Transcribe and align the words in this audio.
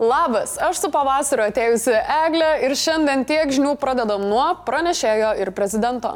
Labas, 0.00 0.54
aš 0.56 0.78
su 0.80 0.88
pavasariu 0.88 1.44
atėjusi 1.50 1.92
Eglė 1.92 2.48
ir 2.64 2.72
šiandien 2.72 3.26
tiek 3.28 3.50
žinių 3.52 3.74
pradedam 3.82 4.22
nuo 4.30 4.46
pranešėjo 4.64 5.34
ir 5.42 5.52
prezidento. 5.52 6.14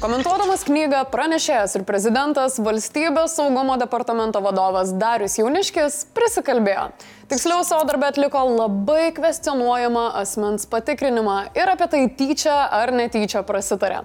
Komentuodamas 0.00 0.62
knygą 0.64 1.02
pranešėjas 1.12 1.74
ir 1.76 1.82
prezidentas 1.84 2.54
valstybės 2.64 3.34
saugumo 3.36 3.74
departamento 3.76 4.40
vadovas 4.40 4.94
Darius 4.96 5.34
Jauniškis 5.36 5.98
prisikalbėjo. 6.16 6.86
Tiksliau 7.28 7.60
savo 7.68 7.84
darbę 7.84 8.06
atliko 8.08 8.40
labai 8.48 9.10
kvestionuojamą 9.12 10.06
asmens 10.22 10.62
patikrinimą 10.72 11.34
ir 11.52 11.68
apie 11.68 11.88
tai 11.92 12.00
tyčia 12.16 12.54
ar 12.78 12.94
netyčia 12.96 13.42
prasitarė. 13.44 13.98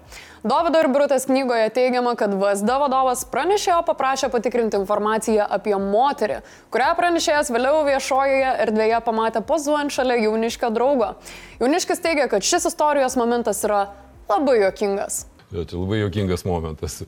Davido 0.43 0.81
ir 0.83 0.89
Brutės 0.91 1.29
knygoje 1.29 1.69
teigiama, 1.77 2.17
kad 2.19 2.35
VSD 2.41 2.75
vadovas 2.81 3.23
pranešėjo 3.31 3.77
paprašė 3.87 4.27
patikrinti 4.33 4.75
informaciją 4.81 5.45
apie 5.47 5.77
moterį, 5.79 6.41
kurią 6.75 6.89
pranešėjas 6.99 7.53
vėliau 7.55 7.85
viešojoje 7.87 8.49
erdvėje 8.65 8.99
pamatė 9.07 9.43
pozuojant 9.47 9.95
šalia 9.95 10.19
jauniškio 10.25 10.73
draugo. 10.75 11.13
Jauniškis 11.63 12.03
teigia, 12.03 12.27
kad 12.27 12.43
šis 12.43 12.67
istorijos 12.73 13.15
momentas 13.15 13.63
yra 13.63 13.85
labai 14.27 14.57
jokingas. 14.65 15.23
Jo, 15.55 15.63
čia 15.63 15.79
labai 15.79 16.01
jokingas 16.03 16.43
momentas. 16.45 17.03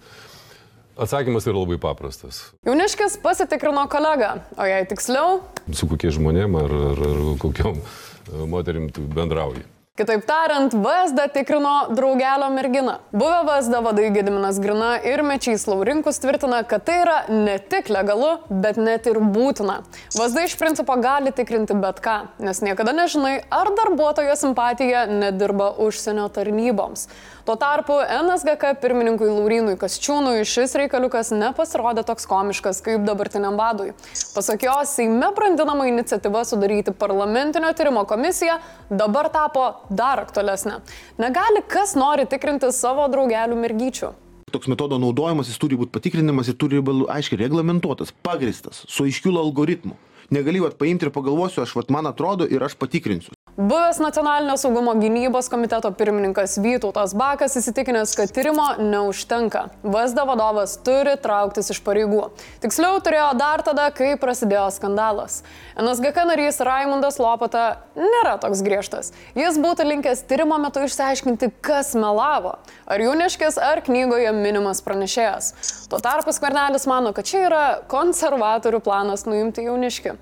Atsakymas 0.97 1.45
yra 1.45 1.59
labai 1.59 1.77
paprastas. 1.77 2.39
Jauniškis 2.65 3.19
pasitikrino 3.21 3.83
kolegą, 3.91 4.29
o 4.57 4.65
jei 4.65 4.85
tiksliau, 4.89 5.41
Su 5.75 5.89
kokie 5.91 6.09
žmonėm 6.15 6.55
ar, 6.57 6.73
ar, 6.93 7.01
ar 7.11 7.19
kokiom 7.43 7.81
e, 7.83 8.45
moterim 8.49 8.87
bendrauji. 8.95 9.65
Kitaip 9.97 10.27
tariant, 10.29 10.73
VSD 10.77 11.23
tikrino 11.33 11.87
draugelio 11.89 12.49
merginą. 12.53 12.91
Buvę 13.13 13.39
VSD 13.47 13.79
vadai 13.81 14.11
Gediminas 14.13 14.59
Grina 14.59 14.91
ir 15.01 15.23
Mečys 15.25 15.65
Laurinkus 15.67 16.19
tvirtina, 16.21 16.59
kad 16.69 16.83
tai 16.85 16.99
yra 17.01 17.15
ne 17.29 17.55
tik 17.57 17.89
legalu, 17.89 18.35
bet 18.49 18.77
net 18.77 19.09
ir 19.09 19.17
būtina. 19.17 19.79
VSD 20.13 20.43
iš 20.45 20.53
principo 20.59 20.99
gali 21.01 21.33
tikrinti 21.33 21.73
bet 21.81 22.03
ką, 22.05 22.17
nes 22.45 22.61
niekada 22.61 22.93
nežinai, 22.93 23.39
ar 23.49 23.71
darbuotojo 23.79 24.37
simpatija 24.37 25.07
nedirba 25.09 25.71
užsienio 25.87 26.29
tarnyboms. 26.29 27.07
Tuo 27.47 27.55
tarpu 27.55 27.95
NSGK 28.03 28.73
pirmininkui 28.81 29.29
Laurinui 29.31 29.77
Kasčiūnui 29.79 30.41
šis 30.43 30.73
reikaliukas 30.75 31.29
nepasirodė 31.31 32.03
toks 32.03 32.27
komiškas 32.27 32.81
kaip 32.83 33.05
dabartiniam 33.07 33.55
vadui. 33.55 33.93
Pasak 34.35 34.65
jo, 34.67 34.73
Seime 34.85 35.29
brandinama 35.33 35.87
iniciatyva 35.87 36.43
sudaryti 36.45 36.91
parlamentinio 36.91 37.71
tyrimo 37.71 38.03
komisiją 38.05 38.59
dabar 38.91 39.31
tapo 39.31 39.69
dar 39.89 40.21
aktualesnė. 40.23 40.81
Negali 41.21 41.63
kas 41.67 41.95
nori 41.99 42.27
tikrinti 42.29 42.71
savo 42.75 43.07
draugelių 43.11 43.59
mergyčių. 43.63 44.13
Toks 44.51 44.69
metodo 44.71 44.95
naudojimas, 45.01 45.49
jis 45.51 45.59
turi 45.59 45.75
būti 45.79 45.91
patikrinimas 45.95 46.47
ir 46.47 46.55
turi 46.59 46.79
būti 46.79 47.09
aiškiai 47.11 47.41
reglamentuotas, 47.41 48.13
pagristas, 48.23 48.85
su 48.87 49.07
aiškiu 49.07 49.35
algoritmu. 49.35 49.97
Negali 50.31 50.59
vat 50.63 50.77
paimti 50.79 51.07
ir 51.07 51.11
pagalvosiu, 51.15 51.63
aš 51.63 51.75
vat 51.75 51.91
man 51.93 52.07
atrodo 52.07 52.47
ir 52.47 52.63
aš 52.63 52.75
patikrinsiu. 52.79 53.36
Buvęs 53.57 53.99
nacionalinio 53.99 54.57
saugumo 54.57 54.93
gynybos 54.93 55.49
komiteto 55.49 55.89
pirmininkas 55.91 56.59
Vytautas 56.61 57.15
Bakas 57.17 57.55
įsitikinęs, 57.57 58.11
kad 58.13 58.29
tyrimo 58.29 58.65
neužtenka. 58.77 59.63
VSD 59.81 60.25
vadovas 60.29 60.75
turi 60.85 61.15
trauktis 61.17 61.71
iš 61.73 61.79
pareigų. 61.81 62.27
Tiksliau 62.61 62.99
turėjo 63.01 63.31
dar 63.39 63.63
tada, 63.65 63.87
kai 63.97 64.11
prasidėjo 64.21 64.67
skandalas. 64.75 65.39
NSGK 65.73 66.27
narys 66.29 66.61
Raimundas 66.61 67.17
Lopata 67.17 67.63
nėra 67.97 68.35
toks 68.43 68.61
griežtas. 68.61 69.09
Jis 69.33 69.57
būtų 69.63 69.87
linkęs 69.89 70.21
tyrimo 70.29 70.59
metu 70.61 70.83
išsiaiškinti, 70.85 71.49
kas 71.65 71.95
melavo. 71.97 72.59
Ar 72.85 73.01
Juniškis, 73.01 73.57
ar 73.57 73.81
knygoje 73.87 74.35
minimas 74.37 74.83
pranešėjas. 74.85 75.49
Tuo 75.89 75.97
tarpu 75.97 76.29
Skvernelis 76.29 76.85
mano, 76.85 77.09
kad 77.09 77.25
čia 77.25 77.41
yra 77.49 77.65
konservatorių 77.89 78.83
planas 78.85 79.25
nuimti 79.25 79.65
Juniškį. 79.65 80.13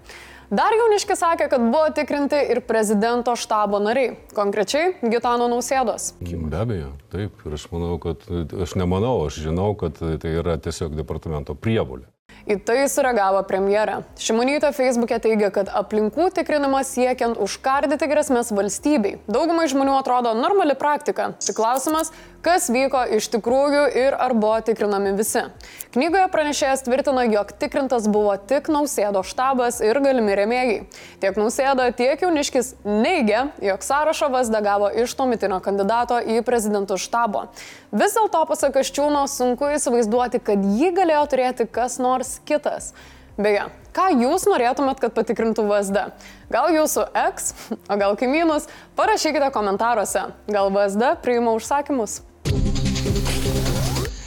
Dar 0.54 0.74
Jauniškis 0.78 1.22
sakė, 1.24 1.48
kad 1.50 1.64
buvo 1.64 1.88
tikrinti 1.96 2.38
ir 2.54 2.62
prezidento 2.68 3.34
štabo 3.40 3.80
nariai, 3.82 4.14
konkrečiai 4.38 4.94
Gitano 5.02 5.48
Nausėdos. 5.50 6.12
Be 6.22 6.60
abejo, 6.60 6.92
taip. 7.14 7.40
Ir 7.48 7.56
aš 7.58 7.70
manau, 7.74 7.96
kad, 8.02 8.26
aš 8.66 8.76
nemanau, 8.78 9.18
aš 9.26 9.42
žinau, 9.48 9.72
kad 9.80 9.98
tai 9.98 10.36
yra 10.38 10.60
tiesiog 10.62 10.94
departamento 10.98 11.58
prievolė. 11.58 12.06
Į 12.46 12.60
tai 12.62 12.84
sureagavo 12.92 13.40
premjerė. 13.50 14.04
Šimonytė 14.22 14.70
Facebook'e 14.76 15.18
teigia, 15.24 15.48
kad 15.54 15.72
aplinkų 15.74 16.28
tikrinimas 16.36 16.92
siekiant 16.94 17.40
užkardyti 17.42 18.06
grėsmės 18.12 18.52
valstybei. 18.54 19.16
Daugumai 19.26 19.66
žmonių 19.72 19.96
atrodo 19.98 20.36
normali 20.38 20.76
praktika. 20.78 21.32
Tik 21.42 21.58
klausimas, 21.58 22.12
kas 22.46 22.68
vyko 22.70 23.02
iš 23.18 23.28
tikrųjų 23.34 23.86
ir 23.98 24.16
ar 24.22 24.36
buvo 24.38 24.60
tikrinami 24.68 25.16
visi. 25.18 25.42
Knygoje 25.96 26.28
pranešėjas 26.34 26.84
tvirtina, 26.86 27.24
jog 27.32 27.54
tikrintas 27.58 28.06
buvo 28.12 28.36
tik 28.38 28.70
Nausėdo 28.70 29.24
štabas 29.26 29.80
ir 29.82 29.98
galimi 30.04 30.36
remėjai. 30.38 30.76
Tiek 31.24 31.40
Nausėda, 31.40 31.88
tiek 31.98 32.22
Jauniškis 32.22 32.76
neigia, 32.86 33.48
jog 33.66 33.86
sąrašą 33.88 34.30
VSD 34.36 34.62
gavo 34.66 34.92
iš 34.94 35.16
tuometinio 35.18 35.58
kandidato 35.66 36.20
į 36.22 36.44
prezidentų 36.46 37.00
štabo. 37.02 37.48
Vis 37.96 38.14
dėlto, 38.14 38.44
pasak 38.52 38.78
Aščiūno, 38.84 39.26
sunku 39.32 39.72
įsivaizduoti, 39.80 40.44
kad 40.46 40.70
jį 40.78 40.94
galėjo 41.00 41.26
turėti 41.34 41.70
kas 41.72 41.98
nors 42.04 42.38
kitas. 42.46 42.94
Beje, 43.36 43.66
ką 43.96 44.06
jūs 44.16 44.46
norėtumėt, 44.48 45.02
kad 45.02 45.18
patikrintų 45.18 45.66
VSD? 45.68 46.06
Gal 46.54 46.70
jūsų 46.72 47.10
ex, 47.26 47.52
o 47.92 47.98
gal 48.00 48.16
kaimynus? 48.20 48.70
Parašykite 48.96 49.50
komentaruose. 49.52 50.30
Gal 50.48 50.72
VSD 50.72 51.18
priima 51.26 51.58
užsakymus? 51.58 52.22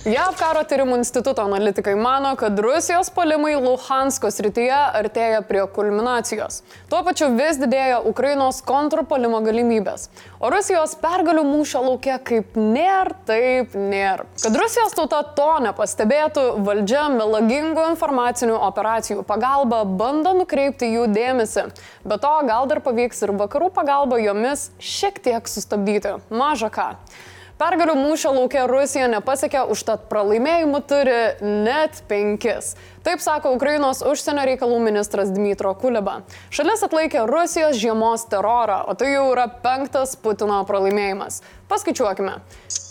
JAV 0.09 0.39
karo 0.41 0.63
tyrimų 0.65 0.97
instituto 1.03 1.43
analitikai 1.45 1.93
mano, 1.99 2.31
kad 2.41 2.57
Rusijos 2.65 3.11
polimai 3.13 3.51
Luhansko 3.61 4.31
srityje 4.33 4.79
artėja 4.97 5.43
prie 5.45 5.67
kulminacijos. 5.75 6.63
Tuo 6.89 7.03
pačiu 7.05 7.29
vis 7.37 7.61
didėja 7.61 7.99
Ukrainos 8.09 8.63
kontrpolimo 8.65 9.43
galimybės. 9.45 10.07
O 10.41 10.49
Rusijos 10.55 10.95
pergalių 11.03 11.45
mūšio 11.51 11.85
laukia 11.85 12.17
kaip 12.25 12.57
nėr, 12.57 13.13
taip 13.29 13.77
nėr. 13.77 14.25
Kad 14.41 14.57
Rusijos 14.57 14.97
tauta 14.97 15.21
to 15.37 15.51
nepastebėtų, 15.67 16.49
valdžia 16.65 17.05
melagingų 17.13 17.89
informacinių 17.93 18.57
operacijų 18.73 19.29
pagalba 19.29 19.85
bando 19.85 20.33
nukreipti 20.41 20.89
jų 20.95 21.09
dėmesį. 21.13 21.69
Be 22.09 22.17
to, 22.23 22.37
gal 22.49 22.71
dar 22.71 22.81
pavyks 22.87 23.27
ir 23.27 23.37
vakarų 23.45 23.75
pagalba 23.77 24.23
jomis 24.25 24.71
šiek 24.81 25.21
tiek 25.21 25.51
sustabdyti. 25.59 26.17
Maža 26.33 26.73
ką. 26.73 26.95
Pergalių 27.59 27.97
mūšio 27.99 28.31
laukia 28.37 28.69
Rusija 28.71 29.09
nepasiekė, 29.11 29.65
užtat 29.73 30.05
pralaimėjimų 30.07 30.79
turi 30.87 31.17
net 31.43 31.97
penkis. 32.07 32.77
Taip 33.03 33.19
sako 33.19 33.51
Ukrainos 33.57 34.05
užsienio 34.07 34.45
reikalų 34.47 34.77
ministras 34.85 35.33
Dmitro 35.35 35.73
Kuleba. 35.81 36.21
Šalis 36.55 36.87
atlaikė 36.87 37.25
Rusijos 37.27 37.75
žiemos 37.81 38.29
terorą, 38.31 38.85
o 38.87 38.95
tai 38.95 39.11
jau 39.17 39.27
yra 39.33 39.49
penktas 39.65 40.15
Putino 40.23 40.61
pralaimėjimas. 40.71 41.41
Paskaičiuokime. 41.67 42.39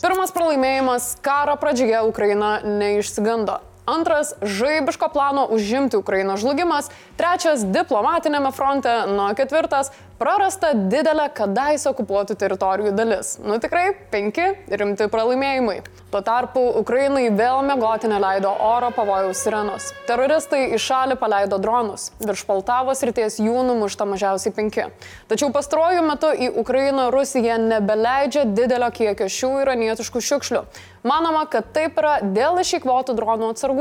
Pirmas 0.03 0.35
pralaimėjimas- 0.35 1.13
karo 1.29 1.55
pradžioje 1.55 2.03
Ukraina 2.03 2.59
neišsigando. 2.67 3.61
Antras- 3.87 4.33
žaibiško 4.41 5.07
plano 5.09 5.47
užimti 5.51 5.97
Ukrainos 5.97 6.39
žlugimas. 6.39 6.89
Trečias- 7.15 7.63
diplomatinėme 7.77 8.51
fronte. 8.51 9.07
Nu, 9.07 9.29
ketvirtas- 9.35 9.91
prarasta 10.19 10.73
didelė 10.73 11.29
kadaise 11.33 11.89
okupuotų 11.89 12.35
teritorijų 12.35 12.91
dalis. 12.91 13.37
Nu 13.39 13.59
tikrai 13.59 13.93
penki 14.11 14.57
rimti 14.67 15.07
pralaimėjimai. 15.07 15.81
Tuo 16.11 16.21
tarpu 16.21 16.63
Ukrainai 16.79 17.29
vėl 17.29 17.61
mėgoti 17.67 18.09
neleido 18.11 18.51
oro 18.59 18.91
pavojaus 18.91 19.37
sirenos. 19.43 19.93
Teroristai 20.07 20.73
į 20.73 20.79
šalį 20.87 21.15
paleido 21.15 21.59
dronus. 21.59 22.11
Virš 22.19 22.45
Poltavos 22.45 23.03
ryties 23.03 23.39
jų 23.39 23.63
numušta 23.69 24.07
mažiausiai 24.07 24.53
penki. 24.55 24.85
Tačiau 25.29 25.51
pastaruoju 25.53 26.01
metu 26.01 26.27
į 26.27 26.57
Ukrainą 26.57 27.11
Rusija 27.11 27.57
nebeleidžia 27.57 28.45
didelio 28.53 28.91
kiekio 28.91 29.27
šių 29.37 29.51
iranietiškų 29.61 30.23
šiukšlių. 30.29 30.63
Manoma, 31.03 31.45
kad 31.45 31.67
taip 31.75 31.99
yra 32.01 32.17
dėl 32.21 32.57
išeikvotų 32.63 33.13
dronų 33.15 33.51
atsargų, 33.53 33.76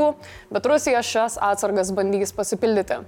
bet 0.53 0.65
Rusija 0.69 1.01
šias 1.03 1.37
atsargas 1.41 1.91
bandys 1.91 2.33
pasipildyti. 2.35 3.01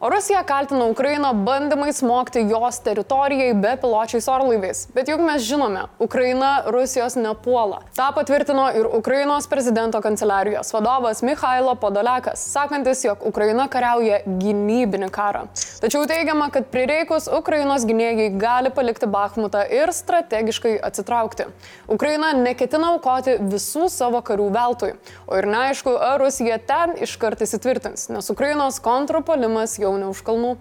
O 0.00 0.10
Rusija 0.12 0.42
kaltina 0.44 0.84
Ukrainą 0.84 1.32
bandymais 1.32 1.98
smogti 2.02 2.42
jos 2.50 2.78
teritorijai 2.84 3.54
be 3.54 3.76
piločiais 3.80 4.28
orlaiviais. 4.28 4.82
Bet 4.94 5.08
juk 5.08 5.22
mes 5.24 5.42
žinome, 5.42 5.86
Ukraina 5.98 6.62
Rusijos 6.66 7.16
nepuola. 7.16 7.80
Ta 7.96 8.10
patvirtino 8.12 8.66
ir 8.76 8.86
Ukrainos 8.98 9.48
prezidento 9.48 10.00
kanceliarijos 10.04 10.72
vadovas 10.72 11.22
Mikhailo 11.22 11.74
Podolekas, 11.80 12.44
sakantis, 12.52 13.04
jog 13.04 13.24
Ukraina 13.24 13.68
kariauja 13.72 14.20
gynybinį 14.26 15.08
karą. 15.10 15.46
Tačiau 15.80 16.04
teigiama, 16.06 16.50
kad 16.52 16.68
prireikus 16.68 17.30
Ukrainos 17.32 17.88
gynėjai 17.88 18.28
gali 18.36 18.70
palikti 18.70 19.08
Bakhmutą 19.08 19.64
ir 19.72 19.92
strategiškai 19.96 20.76
atsitraukti. 20.90 21.48
Ukraina 21.88 22.34
neketina 22.36 22.92
aukoti 22.92 23.38
visų 23.40 23.88
savo 23.88 24.20
karių 24.20 24.50
veltui. 24.52 24.92
O 25.24 25.40
ir 25.40 25.48
neaišku, 25.48 25.96
ar 25.96 26.20
Rusija 26.20 26.35
ten 26.58 26.96
iškart 27.06 27.42
įsitvirtins, 27.46 28.08
nes 28.12 28.30
Ukrainos 28.32 28.80
kontrpolimas 28.84 29.78
jau 29.80 29.94
ne 29.98 30.10
už 30.12 30.20
kalnų. 30.26 30.56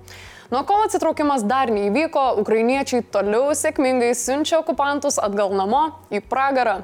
Nuo 0.54 0.62
kol 0.69 0.83
atsitraukimas 0.86 1.42
dar 1.50 1.72
neįvyko, 1.74 2.38
ukrainiečiai 2.42 3.01
toliau 3.12 3.50
sėkmingai 3.57 4.13
siunčia 4.13 4.60
okupantus 4.62 5.18
atgal 5.18 5.56
namo 5.57 5.88
į 6.13 6.22
pragarą. 6.30 6.83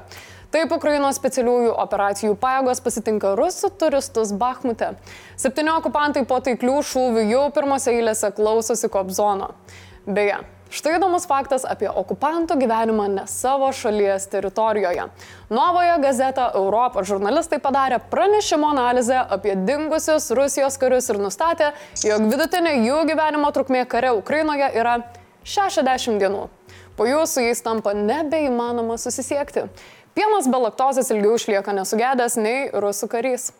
Taip 0.52 0.72
Ukrainos 0.74 1.16
specialiųjų 1.16 1.70
operacijų 1.80 2.34
pajėgos 2.42 2.82
pasitinka 2.84 3.30
rusų 3.38 3.70
turistus 3.80 4.34
Bakhmute. 4.36 4.90
Septyni 5.40 5.72
okupantai 5.72 6.26
po 6.28 6.42
taiklių 6.44 6.82
šūvių 6.90 7.22
jau 7.30 7.46
pirmose 7.54 7.94
eilėse 7.94 8.28
klausosi 8.36 8.90
Kobzono. 8.92 9.54
Beje, 10.04 10.42
Štai 10.72 10.94
įdomus 10.96 11.26
faktas 11.28 11.66
apie 11.68 11.84
okupantų 11.84 12.56
gyvenimą 12.62 13.04
ne 13.12 13.22
savo 13.28 13.66
šalies 13.76 14.24
teritorijoje. 14.32 15.04
Novoje 15.52 15.98
gazeta 16.00 16.46
Europos 16.56 17.10
žurnalistai 17.10 17.58
padarė 17.60 17.98
pranešimo 18.08 18.70
analizę 18.72 19.18
apie 19.36 19.52
dingusius 19.68 20.30
Rusijos 20.32 20.80
karius 20.80 21.10
ir 21.12 21.20
nustatė, 21.20 21.74
jog 22.00 22.24
vidutinė 22.32 22.78
jų 22.86 23.02
gyvenimo 23.12 23.52
trukmė 23.52 23.84
kare 23.84 24.14
Ukrainoje 24.16 24.70
yra 24.72 24.96
60 25.44 26.16
dienų. 26.24 26.46
Po 26.96 27.04
jų 27.04 27.20
su 27.28 27.44
jais 27.44 27.60
tampa 27.60 27.92
nebeįmanoma 27.92 28.96
susisiekti. 28.96 29.68
Pienas 30.16 30.48
be 30.48 30.64
laktozės 30.70 31.12
ilgiau 31.12 31.36
išlieka 31.36 31.76
nesugedęs 31.76 32.40
nei 32.40 32.70
rusų 32.72 33.12
karys. 33.12 33.50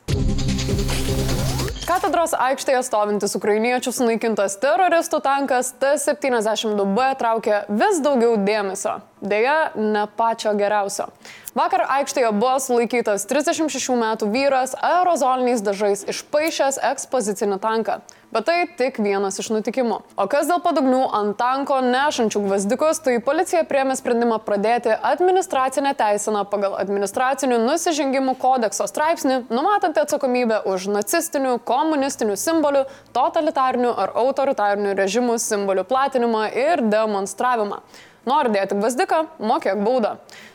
Katedros 1.83 2.31
aikštėje 2.39 2.79
stovintis 2.87 3.33
ukrainiečių 3.35 3.91
sunaikintas 3.91 4.55
teroristų 4.63 5.19
tankas 5.25 5.73
T-72B 5.83 7.07
traukia 7.19 7.65
vis 7.67 7.99
daugiau 8.05 8.37
dėmesio. 8.39 9.01
Deja, 9.19 9.73
ne 9.75 10.05
pačio 10.17 10.53
geriausio. 10.59 11.09
Vakar 11.53 11.83
aikštėje 11.99 12.31
buvo 12.33 12.55
sulaikytas 12.65 13.27
36 13.29 13.93
metų 14.01 14.31
vyras 14.33 14.71
aerozoliniais 14.81 15.61
dažais 15.61 16.01
išpaišęs 16.09 16.79
ekspozicinį 16.89 17.59
tanką. 17.61 17.99
Bet 18.33 18.47
tai 18.49 18.55
tik 18.79 18.97
vienas 19.05 19.37
iš 19.37 19.51
nutikimų. 19.53 19.99
O 20.17 20.25
kas 20.33 20.47
dėl 20.49 20.63
padugnių 20.65 21.03
ant 21.19 21.37
tanko 21.37 21.83
nešančių 21.85 22.41
gvazdikus, 22.47 23.03
tai 23.05 23.19
policija 23.21 23.67
priemė 23.69 23.99
sprendimą 23.99 24.39
pradėti 24.47 24.95
administracinę 24.97 25.93
teisiną 25.99 26.47
pagal 26.49 26.79
administracinių 26.81 27.59
nusižengimų 27.67 28.33
kodekso 28.41 28.87
straipsnį, 28.89 29.43
numatantį 29.53 30.07
atsakomybę 30.07 30.63
už 30.73 30.87
nacistinių, 30.95 31.59
komunistinių 31.69 32.39
simbolių, 32.41 32.87
totalitarinių 33.13 33.93
ar 33.93 34.17
autoritarinių 34.25 34.97
režimų 35.03 35.37
simbolių 35.37 35.85
platinimą 35.93 36.47
ir 36.65 36.85
demonstravimą. 36.97 37.83
Nori 38.23 38.53
dėti 38.55 38.77
gvazdiką, 38.79 39.17
mokėk 39.43 39.81
baudą. 39.83 40.13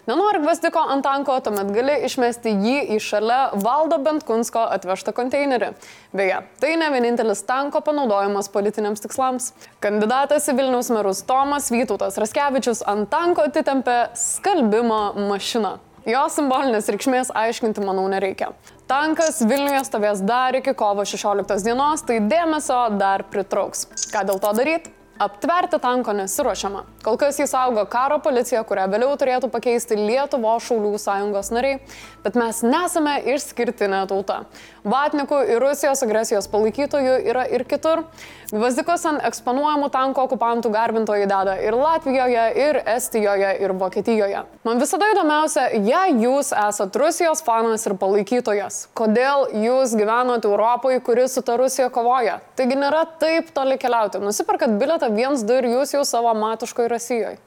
Nenori 0.08 0.40
gvazdiko 0.40 0.80
ant 0.94 1.04
tanko, 1.04 1.34
tuomet 1.44 1.74
gali 1.76 1.98
išmesti 2.08 2.54
jį 2.64 2.78
į 2.96 3.00
šalia 3.04 3.40
valdo 3.60 3.98
Bentkunsko 4.00 4.62
atvežtą 4.78 5.12
konteinerį. 5.18 5.74
Beje, 6.16 6.38
tai 6.64 6.78
ne 6.80 6.88
vienintelis 6.94 7.44
tanko 7.50 7.82
panaudojimas 7.84 8.48
politiniams 8.54 9.04
tikslams. 9.04 9.52
Kandidatas 9.84 10.48
į 10.48 10.56
Vilniaus 10.62 10.94
merus 10.96 11.26
Tomas 11.28 11.68
Vytautas 11.74 12.16
Raskevičius 12.24 12.86
ant 12.88 13.12
tanko 13.12 13.50
atitempė 13.52 14.00
skalbimo 14.16 15.02
mašiną. 15.28 15.76
Jo 16.08 16.24
simbolinės 16.32 16.88
reikšmės 16.88 17.34
aiškinti, 17.36 17.84
manau, 17.84 18.06
nereikia. 18.08 18.54
Tankas 18.88 19.42
Vilniuje 19.44 19.82
stovės 19.84 20.22
dar 20.24 20.56
iki 20.56 20.72
kovo 20.72 21.04
16 21.04 21.68
dienos, 21.68 22.08
tai 22.08 22.22
dėmesio 22.24 22.86
dar 22.96 23.28
pritrauks. 23.28 23.90
Ką 24.14 24.24
dėl 24.30 24.40
to 24.40 24.54
daryti? 24.56 24.97
Aptverti 25.20 25.80
tanko 25.82 26.14
nesiuošiama. 26.14 26.84
Kol 27.04 27.18
kas 27.18 27.40
jis 27.40 27.54
augo 27.58 27.82
karo 27.90 28.20
policija, 28.22 28.62
kurią 28.68 28.86
vėliau 28.92 29.16
turėtų 29.18 29.50
pakeisti 29.50 29.98
Lietuvo 29.98 30.52
Šaulių 30.62 30.94
sąjungos 31.02 31.50
nariai, 31.56 31.80
bet 32.22 32.38
mes 32.38 32.62
nesame 32.62 33.16
išskirtinė 33.34 34.04
tauta. 34.12 34.44
Vatnikų 34.88 35.40
ir 35.50 35.62
Rusijos 35.64 36.04
agresijos 36.06 36.48
palaikytojų 36.52 37.16
yra 37.32 37.48
ir 37.50 37.66
kitur. 37.68 38.06
Gvazdikos 38.48 39.02
ant 39.10 39.26
eksponuojamų 39.28 39.90
tanko 39.92 40.24
okupantų 40.24 40.70
garbintojai 40.72 41.26
deda 41.28 41.58
ir 41.60 41.76
Latvijoje, 41.76 42.46
ir 42.56 42.78
Estijoje, 42.88 43.50
ir 43.60 43.74
Vokietijoje. 43.76 44.46
Man 44.64 44.80
visada 44.80 45.10
įdomiausia, 45.12 45.66
jei 45.84 46.14
jūs 46.22 46.54
esate 46.56 47.02
Rusijos 47.02 47.44
fanas 47.44 47.84
ir 47.90 47.98
palaikytojas, 48.00 48.86
kodėl 48.96 49.50
jūs 49.66 49.98
gyvenate 50.00 50.48
Europoje, 50.48 51.02
kuri 51.04 51.28
su 51.28 51.44
ta 51.44 51.58
Rusija 51.60 51.90
kovoja. 51.92 52.38
Taigi 52.56 52.80
nėra 52.80 53.04
taip 53.20 53.52
toli 53.52 53.76
keliauti. 53.82 54.24
Nusipirkat 54.24 54.78
biletą 54.80 55.07
1-2 55.10 55.62
ir 55.62 55.72
jūs 55.78 55.98
jau 55.98 56.06
savo 56.06 56.34
matiškoje 56.38 56.94
Rusijoje. 56.94 57.38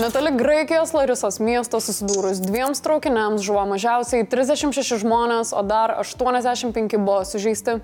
Netoli 0.00 0.30
Graikijos 0.32 0.94
Larisos 0.96 1.36
miesto 1.44 1.76
susidūrus 1.82 2.38
dviems 2.40 2.78
traukiniams 2.80 3.42
žuvo 3.44 3.60
mažiausiai 3.68 4.24
36 4.24 4.96
žmonės, 5.02 5.50
o 5.52 5.60
dar 5.66 5.92
85 6.00 6.94
buvo 6.96 7.18
sužeisti. 7.28 7.74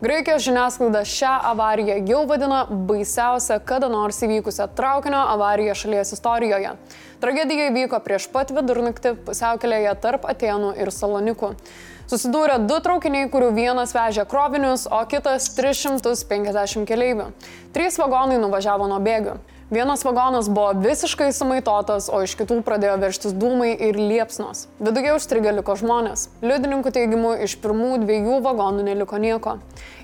Graikijos 0.00 0.46
žiniasklaida 0.46 1.02
šią 1.04 1.32
avariją 1.50 1.98
jau 2.08 2.22
vadina 2.30 2.62
baisiausia 2.70 3.58
kada 3.60 3.90
nors 3.92 4.22
įvykusią 4.24 4.70
traukinio 4.78 5.20
avariją 5.34 5.74
šalies 5.76 6.14
istorijoje. 6.16 6.72
Tragedija 7.20 7.68
įvyko 7.68 8.00
prieš 8.06 8.30
pat 8.32 8.54
vidurnaktį 8.56 9.12
pusiaukelėje 9.28 9.92
tarp 10.00 10.24
Atenų 10.32 10.72
ir 10.80 10.94
Salonikų. 10.94 11.52
Susidūrė 12.06 12.60
du 12.62 12.76
traukiniai, 12.78 13.26
kurių 13.32 13.48
vienas 13.56 13.90
vežė 13.90 14.22
krovinius, 14.30 14.84
o 14.86 15.00
kitas 15.10 15.48
350 15.56 16.86
keleivių. 16.86 17.32
Trys 17.74 17.98
vagonai 17.98 18.38
nuvažiavo 18.38 18.86
nuo 18.86 19.00
bėgių. 19.02 19.34
Vienas 19.70 20.04
vagonas 20.04 20.48
buvo 20.48 20.72
visiškai 20.72 21.32
sumaitotas, 21.34 22.06
o 22.06 22.20
iš 22.22 22.36
kitų 22.38 22.60
pradėjo 22.62 23.00
verštis 23.02 23.32
dūmai 23.34 23.72
ir 23.88 23.96
liepsnos. 23.98 24.68
Viduje 24.78 25.10
užstrigę 25.16 25.50
liko 25.56 25.74
žmonės. 25.74 26.28
Liudininkų 26.38 26.92
teigimu, 26.94 27.32
iš 27.42 27.56
pirmų 27.64 27.96
dviejų 28.04 28.36
vagonų 28.44 28.84
neliko 28.86 29.18
nieko. 29.18 29.56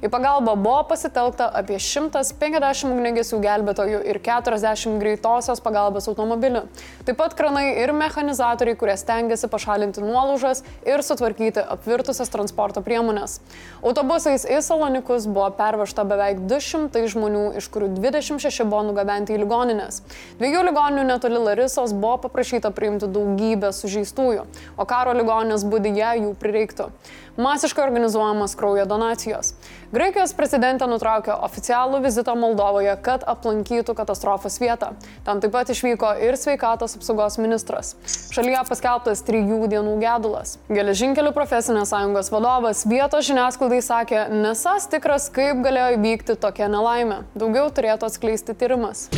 Į 0.03 0.11
pagalbą 0.11 0.56
buvo 0.59 0.81
pasitelkta 0.91 1.47
apie 1.61 1.76
150 1.79 2.91
ugnegesių 2.91 3.38
gelbėtojų 3.44 4.00
ir 4.11 4.19
40 4.26 4.99
greitosios 4.99 5.62
pagalbos 5.62 6.11
automobilių. 6.11 6.64
Taip 7.06 7.20
pat 7.23 7.38
kranai 7.38 7.76
ir 7.85 7.94
mechanizatoriai, 7.94 8.75
kurie 8.81 8.99
stengiasi 8.99 9.47
pašalinti 9.47 10.03
nuolaužas 10.03 10.64
ir 10.82 11.06
sutvarkyti 11.06 11.62
apvirtusias 11.62 12.35
transporto 12.35 12.82
priemonės. 12.82 13.38
Autobusais 13.79 14.43
į 14.43 14.59
Salonikus 14.67 15.31
buvo 15.31 15.47
pervežta 15.55 16.03
beveik 16.03 16.43
200 16.50 17.06
žmonių, 17.14 17.47
iš 17.62 17.70
kurių 17.70 17.93
26 17.94 18.67
buvo 18.67 18.82
nugabenti 18.91 19.38
į 19.38 19.44
ligoninę 19.44 19.51
ligoninės. 19.52 20.00
Dviejų 20.40 20.62
ligoninių 20.70 21.04
netoli 21.06 21.40
Larisos 21.40 21.93
buvo 21.93 22.16
paprašyta 22.25 22.72
priimti 22.72 23.08
daugybę 23.12 23.72
sužeistųjų, 23.72 24.46
o 24.76 24.87
karo 24.88 25.12
ligoninės 25.12 25.64
būdyje 25.69 26.25
jų 26.25 26.32
prireiktų. 26.40 26.88
Masiškai 27.37 27.84
organizuojamas 27.84 28.56
kraujo 28.56 28.87
donacijos. 28.88 29.54
Graikijos 29.93 30.31
prezidentė 30.33 30.87
nutraukė 30.89 31.35
oficialų 31.44 31.99
vizitą 32.06 32.33
Moldovoje, 32.33 32.94
kad 33.05 33.27
aplankytų 33.29 33.93
katastrofos 33.99 34.56
vietą. 34.62 34.94
Ten 35.27 35.43
taip 35.44 35.53
pat 35.53 35.69
išvyko 35.75 36.15
ir 36.25 36.39
sveikatos 36.41 36.97
apsaugos 36.97 37.37
ministras. 37.37 37.91
Šalyje 38.33 38.62
paskelbtas 38.71 39.21
trijų 39.29 39.69
dienų 39.69 39.99
gedulas. 40.00 40.56
Geležinkelių 40.73 41.35
profesinės 41.37 41.93
sąjungos 41.93 42.33
vadovas 42.33 42.87
vietos 42.89 43.29
žiniasklaidai 43.29 43.83
sakė, 43.85 44.25
nesas 44.33 44.89
tikras, 44.89 45.29
kaip 45.29 45.61
galėjo 45.61 45.99
įvykti 45.99 46.41
tokia 46.41 46.73
nelaimė. 46.73 47.27
Daugiau 47.37 47.69
turėtų 47.69 48.09
atskleisti 48.09 48.56
tyrimas. 48.56 49.11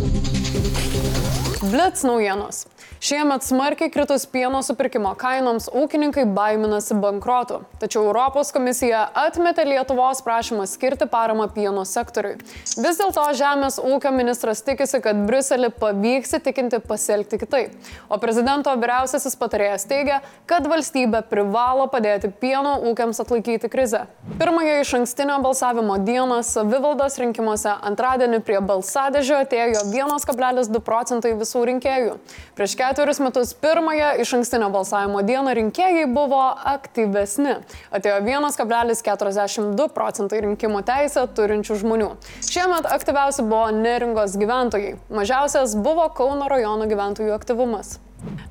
Blitz 1.62 2.02
naujienos. 2.02 2.64
Šiemet 3.04 3.42
smarkiai 3.42 3.90
kritus 3.90 4.22
pieno 4.32 4.62
supirkimo 4.64 5.10
kainoms 5.20 5.66
ūkininkai 5.76 6.22
baiminasi 6.32 6.94
bankrotų. 6.96 7.58
Tačiau 7.82 8.06
Europos 8.06 8.48
komisija 8.54 9.02
atmetė 9.20 9.66
Lietuvos 9.68 10.22
prašymą 10.24 10.64
skirti 10.64 11.04
paramą 11.12 11.50
pieno 11.52 11.82
sektoriui. 11.84 12.38
Vis 12.80 12.96
dėlto 12.96 13.26
Žemės 13.36 13.76
ūkio 13.76 14.08
ministras 14.16 14.64
tikisi, 14.64 15.02
kad 15.04 15.20
Briuselį 15.28 15.68
pavyks 15.82 16.32
įtikinti 16.38 16.80
pasielgti 16.80 17.42
kitaip. 17.42 17.74
O 18.08 18.16
prezidento 18.22 18.72
vyriausiasis 18.72 19.36
patarėjas 19.36 19.84
teigia, 19.90 20.22
kad 20.48 20.64
valstybė 20.72 21.20
privalo 21.28 21.84
padėti 21.92 22.32
pieno 22.32 22.78
ūkiams 22.88 23.20
atlaikyti 23.20 23.68
krizę. 23.68 24.06
Pirmąją 24.40 24.80
iš 24.80 24.94
ankstinio 25.02 25.36
balsavimo 25.44 25.98
dieną 26.08 26.40
savivaldos 26.54 27.20
rinkimuose 27.20 27.76
antradienį 27.92 28.40
prie 28.48 28.64
balsadėžio 28.64 29.44
atėjo 29.44 29.84
1,2 29.92 30.84
procentai 30.88 31.36
visų 31.44 31.68
rinkėjų. 31.74 32.18
Prieš 32.56 32.80
ketverius 32.94 33.18
metus 33.18 33.54
pirmąją 33.54 34.08
iš 34.22 34.32
ankstinio 34.36 34.68
balsavimo 34.70 35.22
dieną 35.26 35.50
rinkėjai 35.58 36.04
buvo 36.14 36.42
aktyvesni. 36.72 37.56
Atėjo 37.90 38.20
1,42 38.22 39.88
procentai 39.96 40.44
rinkimų 40.44 40.84
teisę 40.86 41.24
turinčių 41.34 41.80
žmonių. 41.82 42.12
Šiemet 42.46 42.86
aktyviausi 42.94 43.42
buvo 43.42 43.72
neringos 43.74 44.38
gyventojai. 44.38 44.94
Mažiausias 45.10 45.74
buvo 45.74 46.06
Kauno 46.14 46.46
rajono 46.52 46.86
gyventojų 46.86 47.34
aktyvumas. 47.34 47.96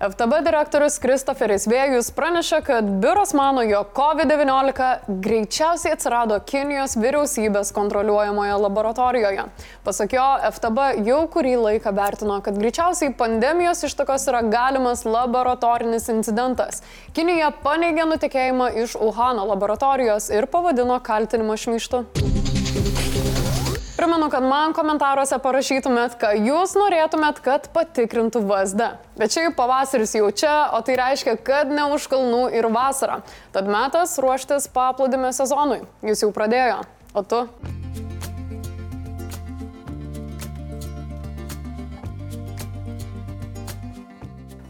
FTB 0.03 0.39
direktorius 0.43 0.97
Kristoferis 0.99 1.65
Vėjus 1.69 2.09
praneša, 2.15 2.59
kad 2.67 2.87
biuras 3.03 3.33
mano, 3.37 3.63
jog 3.63 3.93
COVID-19 3.95 5.19
greičiausiai 5.23 5.93
atsirado 5.95 6.39
Kinijos 6.49 6.97
vyriausybės 6.99 7.71
kontroliuojamoje 7.75 8.57
laboratorijoje. 8.65 9.45
Pasak 9.85 10.15
jo, 10.17 10.25
FTB 10.49 10.89
jau 11.07 11.21
kurį 11.33 11.55
laiką 11.61 11.93
vertino, 11.95 12.39
kad 12.43 12.59
greičiausiai 12.59 13.13
pandemijos 13.17 13.85
ištakos 13.87 14.27
yra 14.31 14.43
galimas 14.47 15.05
laboratorinis 15.07 16.09
incidentas. 16.13 16.83
Kinija 17.15 17.53
paneigė 17.63 18.09
nutekėjimą 18.09 18.73
iš 18.83 18.97
Uhano 18.99 19.47
laboratorijos 19.53 20.29
ir 20.33 20.49
pavadino 20.51 20.99
kaltinimą 21.03 21.57
šmeištu. 21.65 22.05
Primenu, 24.03 24.27
kad 24.27 24.43
man 24.43 24.74
komentaruose 24.75 25.38
parašytumėt, 25.39 26.17
ką 26.19 26.33
jūs 26.36 26.74
norėtumėt, 26.75 27.38
kad 27.39 27.69
patikrintų 27.72 28.41
VSD. 28.50 28.88
Bet 29.15 29.31
šiaip 29.31 29.53
pavasaris 29.55 30.12
jau 30.17 30.25
čia, 30.27 30.51
o 30.75 30.81
tai 30.83 30.98
reiškia, 31.00 31.38
kad 31.39 31.72
ne 31.72 31.86
už 31.95 32.10
kalnų 32.12 32.41
ir 32.51 32.67
vasara. 32.67 33.22
Tad 33.55 33.69
metas 33.72 34.17
ruoštis 34.19 34.67
paplūdimio 34.75 35.29
sezonui. 35.31 35.86
Jis 36.03 36.25
jau 36.25 36.33
pradėjo. 36.36 36.81
O 37.15 37.24
tu? 37.24 37.39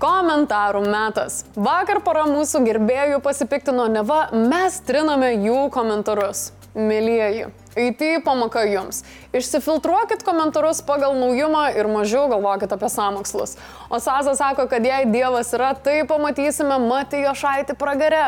Komentarų 0.06 0.86
metas. 0.86 1.42
Vakar 1.58 2.04
para 2.06 2.30
mūsų 2.30 2.62
gerbėjų 2.70 3.18
pasipiktino, 3.26 3.90
neva 3.98 4.28
mes 4.38 4.78
triname 4.86 5.34
jų 5.40 5.72
komentarus. 5.74 6.52
Mėlyjeji, 6.78 7.50
IT 7.76 8.24
pamoka 8.26 8.64
jums. 8.70 9.02
Išsifiltruokit 9.34 10.22
komentarus 10.24 10.84
pagal 10.86 11.16
naujumą 11.18 11.66
ir 11.78 11.90
mažiau 11.90 12.28
galvokit 12.30 12.72
apie 12.76 12.90
samokslus. 12.90 13.58
O 13.90 14.00
Saza 14.00 14.36
sako, 14.38 14.68
kad 14.70 14.86
jei 14.86 15.10
Dievas 15.10 15.54
yra, 15.58 15.74
tai 15.74 16.04
pamatysime 16.10 16.78
Matijo 16.84 17.34
šaitį 17.38 17.78
pragare. 17.80 18.24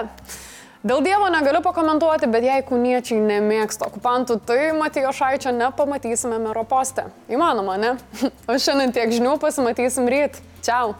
Dėl 0.85 1.01
Dievo 1.01 1.31
negaliu 1.33 1.63
pakomentuoti, 1.65 2.27
bet 2.29 2.45
jei 2.45 2.61
kūniečiai 2.65 3.17
nemėgsta 3.17 3.87
okupantų, 3.87 4.37
tai 4.45 4.69
Matijo 4.77 5.09
Šaičio 5.17 5.53
nepamatysime 5.55 6.37
mero 6.43 6.61
poste. 6.61 7.07
Įmanoma, 7.25 7.79
ne? 7.81 7.95
O 8.49 8.57
šiandien 8.61 8.93
tiek 8.93 9.13
žinių 9.17 9.39
pasimatysim 9.41 10.05
ryt. 10.09 10.37
Čiau. 10.65 10.93